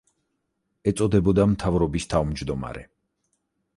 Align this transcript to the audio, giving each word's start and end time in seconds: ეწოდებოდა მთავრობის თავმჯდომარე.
ეწოდებოდა 0.91 1.45
მთავრობის 1.53 2.11
თავმჯდომარე. 2.15 2.87